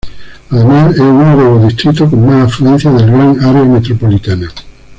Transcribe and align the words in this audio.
Además, 0.49 0.95
es 0.95 1.01
uno 1.01 1.37
de 1.37 1.43
los 1.43 1.61
distritos 1.65 2.09
con 2.09 2.25
más 2.25 2.47
afluencia 2.51 2.89
del 2.91 3.05
Gran 3.05 3.39
Área 3.39 3.65
Metropolitana. 3.65 4.47